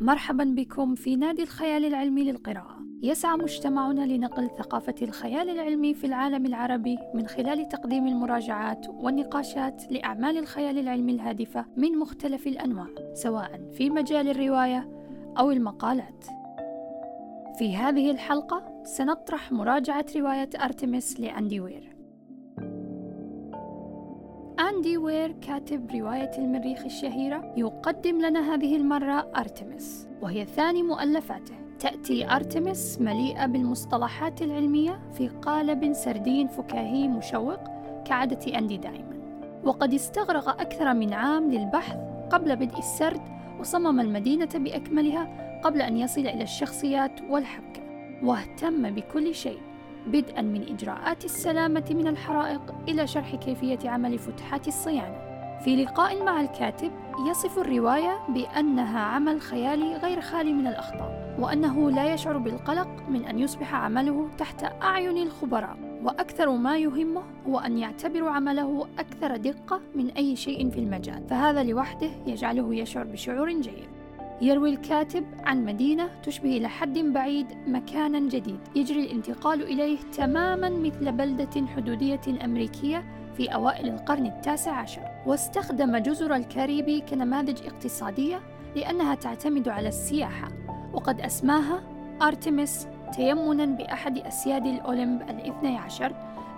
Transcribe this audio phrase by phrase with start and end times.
[0.00, 2.78] مرحبا بكم في نادي الخيال العلمي للقراءة.
[3.02, 10.38] يسعى مجتمعنا لنقل ثقافة الخيال العلمي في العالم العربي من خلال تقديم المراجعات والنقاشات لأعمال
[10.38, 14.88] الخيال العلمي الهادفة من مختلف الأنواع، سواء في مجال الرواية
[15.38, 16.26] أو المقالات.
[17.58, 21.97] في هذه الحلقة سنطرح مراجعة رواية أرتمس لأندي وير.
[24.60, 31.54] أندي وير كاتب رواية المريخ الشهيرة يقدم لنا هذه المرة أرتمس وهي ثاني مؤلفاته.
[31.78, 37.58] تأتي أرتمس مليئة بالمصطلحات العلمية في قالب سردين فكاهي مشوق
[38.04, 39.18] كعادة أندي دائما
[39.64, 41.96] وقد استغرق أكثر من عام للبحث
[42.30, 43.22] قبل بدء السرد
[43.60, 47.82] وصمم المدينة بأكملها قبل أن يصل إلى الشخصيات والحبكة
[48.22, 49.67] واهتم بكل شيء.
[50.08, 55.28] بدءا من إجراءات السلامة من الحرائق إلى شرح كيفية عمل فتحات الصيانة.
[55.64, 56.90] في لقاء مع الكاتب
[57.30, 63.38] يصف الرواية بأنها عمل خيالي غير خالي من الأخطاء، وأنه لا يشعر بالقلق من أن
[63.38, 70.10] يصبح عمله تحت أعين الخبراء، وأكثر ما يهمه هو أن يعتبر عمله أكثر دقة من
[70.10, 73.97] أي شيء في المجال، فهذا لوحده يجعله يشعر بشعور جيد.
[74.40, 78.58] يروي الكاتب عن مدينة تشبه إلى حد بعيد مكانا جديد.
[78.76, 83.04] يجري الانتقال إليه تماما مثل بلدة حدودية أمريكية
[83.36, 85.02] في أوائل القرن التاسع عشر.
[85.26, 88.40] واستخدم جزر الكاريبي كنماذج اقتصادية
[88.76, 90.48] لأنها تعتمد على السياحة
[90.92, 91.82] وقد أسماها
[92.22, 96.12] أرتمس تيمنا بأحد أسياد الأولمب الاثني عشر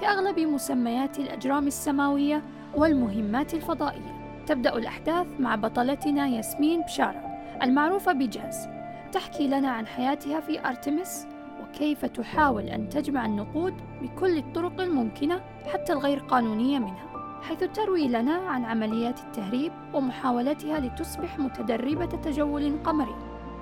[0.00, 2.42] كأغلب مسميات الأجرام السماوية
[2.74, 4.24] والمهمات الفضائية.
[4.46, 7.23] تبدأ الأحداث مع بطلتنا ياسمين بشارة.
[7.62, 8.68] المعروفة بجاز.
[9.12, 11.26] تحكي لنا عن حياتها في أرتمس
[11.62, 15.40] وكيف تحاول أن تجمع النقود بكل الطرق الممكنة
[15.72, 23.14] حتى الغير قانونية منها حيث تروي لنا عن عمليات التهريب ومحاولتها لتصبح متدربة تجول قمري.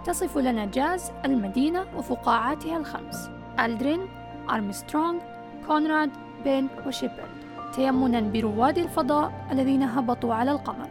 [0.04, 4.00] تصف لنا جاز المدينة وفقاعاتها الخمس ألدرين،
[4.50, 5.18] أرمسترونغ،
[5.66, 6.10] كونراد،
[6.44, 7.42] بين وشيبرد
[7.72, 10.88] تيمنا برواد الفضاء الذين هبطوا على القمر.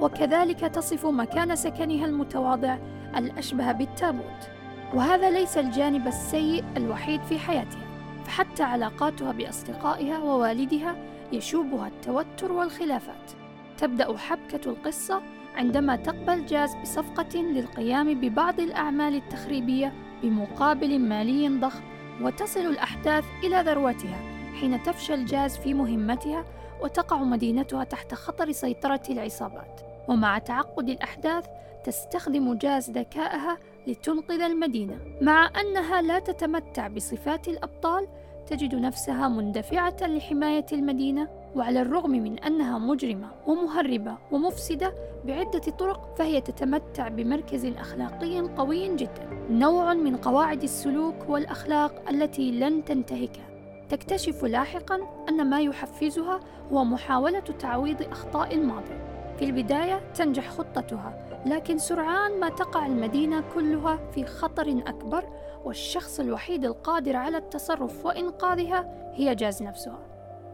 [0.00, 2.78] وكذلك تصف مكان سكنها المتواضع
[3.16, 4.50] الأشبه بالتابوت.
[4.94, 7.86] وهذا ليس الجانب السيء الوحيد في حياتها
[8.24, 10.96] فحتى علاقاتها بأصدقائها ووالدها
[11.32, 13.30] يشوبها التوتر والخلافات.
[13.78, 15.22] تبدأ حبكة القصة
[15.56, 21.82] عندما تقبل جاز بصفقة للقيام ببعض الأعمال التخريبية بمقابل مالي ضخم
[22.22, 24.18] وتصل الأحداث إلى ذروتها
[24.60, 26.44] حين تفشل جاز في مهمتها
[26.82, 29.89] وتقع مدينتها تحت خطر سيطرة العصابات.
[30.08, 31.46] ومع تعقد الأحداث
[31.84, 34.98] تستخدم جاز ذكائها لتنقذ المدينة.
[35.20, 38.06] مع أنها لا تتمتع بصفات الأبطال
[38.46, 41.28] تجد نفسها مندفعة لحماية المدينة.
[41.56, 44.94] وعلى الرغم من أنها مجرمة ومهربة ومفسدة
[45.24, 49.46] بعدة طرق فهي تتمتع بمركز أخلاقي قوي جدا.
[49.50, 53.50] نوع من قواعد السلوك والأخلاق التي لن تنتهكها
[53.88, 56.40] تكتشف لاحقا أن ما يحفزها
[56.72, 59.09] هو محاولة تعويض أخطاء الماضي.
[59.40, 65.24] في البداية تنجح خطتها لكن سرعان ما تقع المدينة كلها في خطر أكبر
[65.64, 69.98] والشخص الوحيد القادر على التصرف وإنقاذها هي جاز نفسها.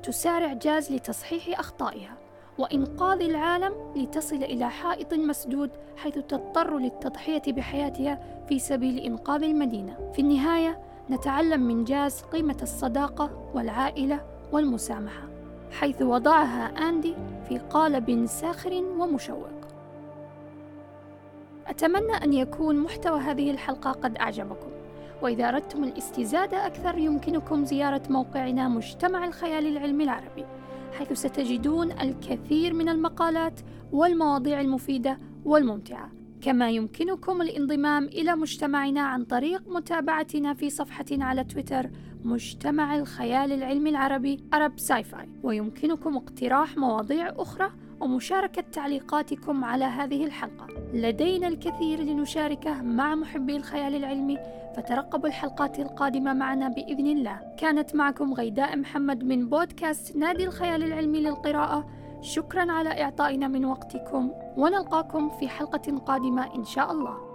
[0.03, 2.15] تسارع جاز لتصحيح أخطائها
[2.59, 10.13] وإنقاذ العالم لتصل إلى حائط مسدود حيث تضطر للتضحية بحياتها في سبيل إنقاذ المدينة.
[10.13, 10.79] في النهاية
[11.11, 14.21] نتعلم من جاز قيمة الصداقة والعائلة
[14.53, 15.23] والمسامحة.
[15.71, 17.15] حيث وضعها آندي
[17.49, 19.67] في قالب ساخر ومشوق.
[21.67, 24.71] أتمنى أن يكون محتوى هذه الحلقة قد أعجبكم.
[25.23, 30.45] وإذا أردتم الاستزادة أكثر يمكنكم زيارة موقعنا مجتمع الخيال العلمي العربي
[30.93, 33.61] حيث ستجدون الكثير من المقالات
[33.93, 36.11] والمواضيع المفيدة والممتعة.
[36.43, 41.91] كما يمكنكم الانضمام إلى مجتمعنا عن طريق متابعتنا في صفحة على تويتر
[42.25, 45.29] مجتمع الخيال العلمي العربي أرب ساي فاي.
[45.43, 50.67] ويمكنكم اقتراح مواضيع أخرى ومشاركة تعليقاتكم على هذه الحلقة.
[50.95, 54.39] لدينا الكثير لنشاركه مع محبي الخيال العلمي
[54.77, 57.41] فترقبوا الحلقات القادمة معنا بإذن الله.
[57.59, 62.06] كانت معكم غيداء محمد من بودكاست نادي الخيال العلمي للقراءة.
[62.27, 67.26] شكرا على إعطائنا من وقتكم ونلقاكم في حلقة قادمة إن شاء الله.